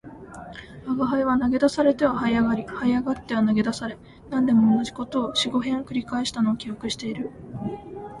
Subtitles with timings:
[0.87, 3.99] 吾輩は投げ出されては這い上り、這い上っては投げ出され、
[4.31, 7.29] 何でも同じ事を四五遍繰り返したのを記憶している